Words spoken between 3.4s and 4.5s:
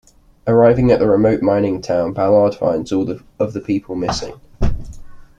the people missing.